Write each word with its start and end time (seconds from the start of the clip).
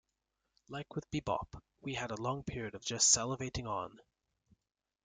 Like 0.67 0.95
with 0.95 1.11
bebop, 1.11 1.61
we 1.81 1.93
had 1.93 2.09
a 2.09 2.15
long 2.19 2.43
period 2.43 2.73
of 2.73 2.83
just 2.83 3.15
salivating 3.15 3.67
on. 3.69 3.99